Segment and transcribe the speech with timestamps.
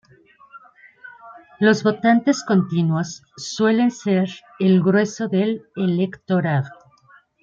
[1.59, 6.71] Los votantes continuos suelen ser el grueso del electorado.